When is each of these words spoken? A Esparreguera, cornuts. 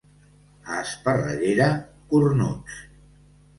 A 0.77 0.79
Esparreguera, 0.85 1.69
cornuts. 2.15 2.83